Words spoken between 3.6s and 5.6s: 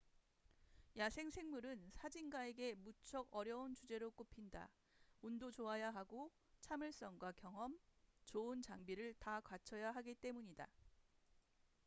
주제로 꼽힌다 운도